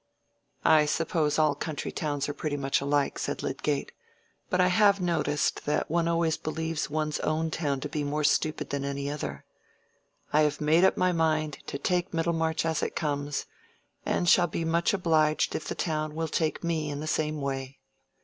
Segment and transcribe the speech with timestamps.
[0.65, 3.91] "I suppose all country towns are pretty much alike," said Lydgate.
[4.49, 8.71] "But I have noticed that one always believes one's own town to be more stupid
[8.71, 9.45] than any other.
[10.33, 13.45] I have made up my mind to take Middlemarch as it comes,
[14.03, 17.77] and shall be much obliged if the town will take me in the same way.